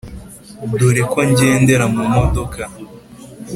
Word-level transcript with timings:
Dore 0.77 1.01
ko 1.11 1.19
ngendera 1.29 1.85
mu 1.93 2.03
modoka 2.13 2.61